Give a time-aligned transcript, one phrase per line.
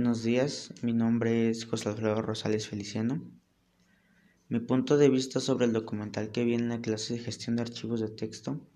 [0.00, 3.20] Buenos días, mi nombre es José Alfredo Rosales Feliciano.
[4.48, 7.62] Mi punto de vista sobre el documental que vi en la clase de gestión de
[7.62, 8.66] archivos de texto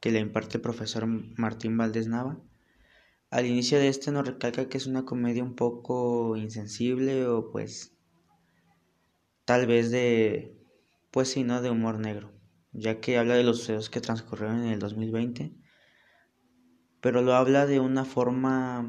[0.00, 2.40] que le imparte el profesor Martín Valdés Nava.
[3.30, 7.94] Al inicio de este nos recalca que es una comedia un poco insensible o pues
[9.44, 10.58] tal vez de
[11.12, 11.62] pues sí, ¿no?
[11.62, 12.32] de humor negro,
[12.72, 15.54] ya que habla de los sucesos que transcurrieron en el 2020,
[17.00, 18.84] pero lo habla de una forma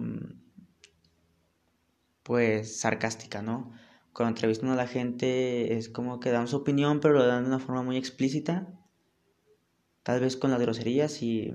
[2.24, 3.72] pues sarcástica, ¿no?
[4.14, 7.50] Cuando entrevistan a la gente es como que dan su opinión, pero lo dan de
[7.50, 8.68] una forma muy explícita,
[10.04, 11.54] tal vez con las groserías y,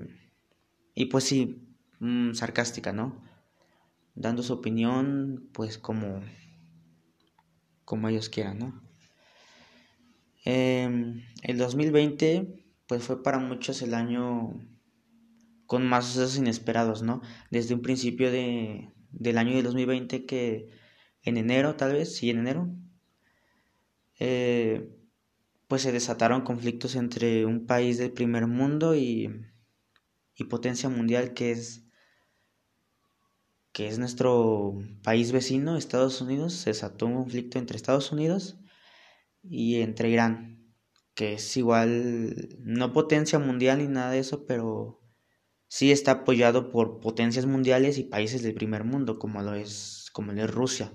[0.93, 1.67] y pues sí,
[1.99, 3.21] mm, sarcástica, ¿no?
[4.15, 6.21] Dando su opinión, pues como,
[7.85, 8.81] como ellos quieran, ¿no?
[10.45, 14.53] Em, el 2020, pues fue para muchos el año
[15.65, 17.21] con más sucesos inesperados, ¿no?
[17.51, 20.69] Desde un principio de, del año de 2020 que
[21.23, 22.69] en enero, tal vez, sí, en enero,
[24.19, 24.89] eh,
[25.67, 29.29] pues se desataron conflictos entre un país del primer mundo y,
[30.35, 31.85] y potencia mundial que es
[33.71, 38.59] que es nuestro país vecino, Estados Unidos, se desató un conflicto entre Estados Unidos
[39.43, 40.73] y entre Irán,
[41.13, 44.98] que es igual, no potencia mundial ni nada de eso, pero
[45.69, 50.33] sí está apoyado por potencias mundiales y países del primer mundo, como lo es, como
[50.33, 50.91] lo es Rusia.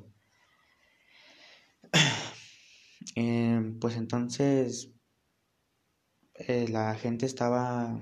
[3.16, 4.90] Eh, pues entonces
[6.34, 8.00] eh, la gente estaba,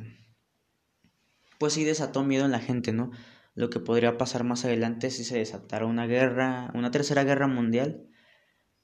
[1.58, 3.10] pues sí desató miedo en la gente, ¿no?
[3.54, 8.08] Lo que podría pasar más adelante si se desatara una guerra, una tercera guerra mundial,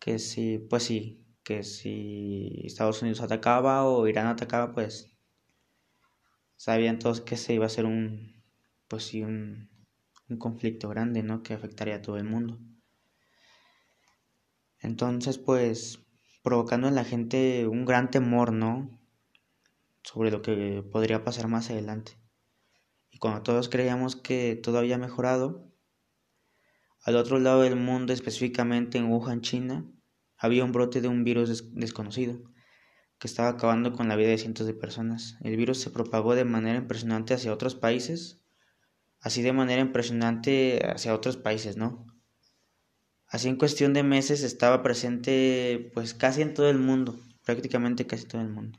[0.01, 5.18] que si, pues sí, que si Estados Unidos atacaba o Irán atacaba, pues
[6.59, 8.43] sabían todos que se iba a ser un,
[8.89, 9.71] pues sí, un,
[10.29, 11.43] un conflicto grande, ¿no?
[11.43, 12.59] Que afectaría a todo el mundo.
[14.81, 16.01] Entonces, pues,
[16.43, 19.01] provocando en la gente un gran temor, ¿no?
[20.03, 22.19] Sobre lo que podría pasar más adelante.
[23.11, 25.73] Y cuando todos creíamos que todo había mejorado,
[27.03, 29.87] al otro lado del mundo, específicamente en Wuhan, China,
[30.37, 32.41] había un brote de un virus desconocido
[33.19, 35.37] que estaba acabando con la vida de cientos de personas.
[35.43, 38.41] El virus se propagó de manera impresionante hacia otros países,
[39.21, 42.07] así de manera impresionante hacia otros países, ¿no?
[43.27, 48.25] Así en cuestión de meses estaba presente pues casi en todo el mundo, prácticamente casi
[48.25, 48.79] todo el mundo.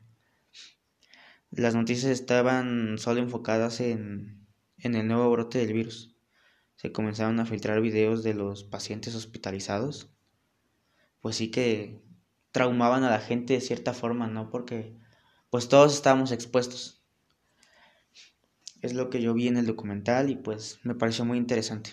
[1.52, 6.16] Las noticias estaban solo enfocadas en, en el nuevo brote del virus.
[6.76, 10.10] Se comenzaron a filtrar videos de los pacientes hospitalizados.
[11.20, 12.02] Pues sí que
[12.52, 14.50] traumaban a la gente de cierta forma, ¿no?
[14.50, 14.98] Porque
[15.50, 17.04] pues todos estábamos expuestos.
[18.82, 21.92] Es lo que yo vi en el documental y pues me pareció muy interesante.